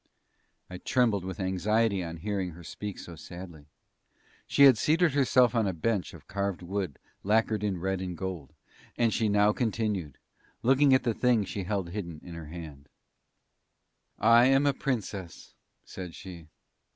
I 0.67 0.79
trembled 0.79 1.23
with 1.23 1.39
anxiety 1.39 2.03
on 2.03 2.17
hearing 2.17 2.53
her 2.53 2.63
speak 2.63 2.97
so 2.97 3.15
sadly; 3.15 3.67
she 4.47 4.63
had 4.63 4.75
seated 4.75 5.11
herself 5.13 5.53
on 5.53 5.67
a 5.67 5.73
bench 5.73 6.15
of 6.15 6.27
carved 6.27 6.63
wood 6.63 6.97
lacquered 7.23 7.63
in 7.63 7.79
red 7.79 8.01
and 8.01 8.17
gold, 8.17 8.51
and 8.97 9.13
she 9.13 9.29
now 9.29 9.53
continued, 9.53 10.17
looking 10.63 10.91
at 10.95 11.03
the 11.03 11.13
thing 11.13 11.45
she 11.45 11.65
held 11.65 11.89
hidden 11.91 12.19
in 12.23 12.33
her 12.33 12.47
hand: 12.47 12.89
"I 14.17 14.45
am 14.45 14.65
a 14.65 14.73
Princess," 14.73 15.53
said 15.85 16.15
she. 16.15 16.47